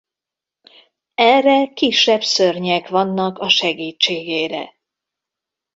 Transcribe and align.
Erre 1.15 1.73
kisebb 1.73 2.21
szörnyek 2.23 2.87
vannak 2.89 3.37
a 3.39 3.49
segítségére. 3.49 4.73